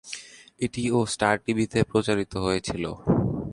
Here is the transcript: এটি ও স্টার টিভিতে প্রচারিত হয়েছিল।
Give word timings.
এটি 0.59 0.83
ও 0.91 0.99
স্টার 1.13 1.35
টিভিতে 1.45 1.79
প্রচারিত 1.91 2.33
হয়েছিল। 2.45 2.83